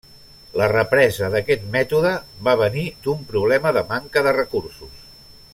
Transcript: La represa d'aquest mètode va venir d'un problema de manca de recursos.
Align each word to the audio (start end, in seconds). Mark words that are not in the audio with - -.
La 0.61 0.69
represa 0.71 1.29
d'aquest 1.35 1.67
mètode 1.75 2.15
va 2.49 2.57
venir 2.63 2.87
d'un 3.07 3.23
problema 3.35 3.77
de 3.79 3.87
manca 3.95 4.29
de 4.31 4.37
recursos. 4.43 5.01